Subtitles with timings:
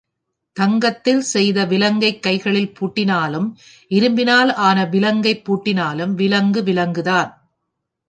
[0.59, 3.47] தங்கத்தினால் செய்த விலங்கைக் கைகளில் பூட்டினாலும்,
[3.89, 7.31] இரும்பினால் ஆன விலங்கைப் பூட்டினாலும் விலங்கு விலங்குதான்.